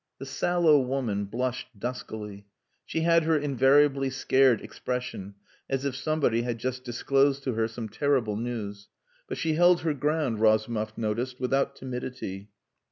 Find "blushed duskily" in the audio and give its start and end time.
1.25-2.45